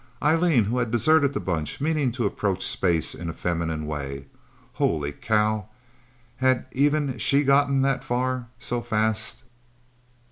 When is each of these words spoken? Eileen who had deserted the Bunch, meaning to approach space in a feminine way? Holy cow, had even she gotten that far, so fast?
Eileen 0.23 0.63
who 0.63 0.79
had 0.79 0.89
deserted 0.89 1.31
the 1.35 1.39
Bunch, 1.39 1.79
meaning 1.79 2.11
to 2.13 2.25
approach 2.25 2.65
space 2.65 3.13
in 3.13 3.29
a 3.29 3.33
feminine 3.33 3.85
way? 3.85 4.25
Holy 4.73 5.11
cow, 5.11 5.69
had 6.37 6.65
even 6.71 7.19
she 7.19 7.43
gotten 7.43 7.83
that 7.83 8.03
far, 8.03 8.47
so 8.57 8.81
fast? 8.81 9.43